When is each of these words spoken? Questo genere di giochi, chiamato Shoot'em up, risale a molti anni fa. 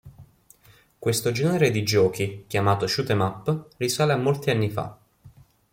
Questo 0.97 1.31
genere 1.31 1.69
di 1.69 1.83
giochi, 1.83 2.45
chiamato 2.47 2.87
Shoot'em 2.87 3.19
up, 3.21 3.67
risale 3.77 4.13
a 4.13 4.17
molti 4.17 4.49
anni 4.49 4.71
fa. 4.71 4.97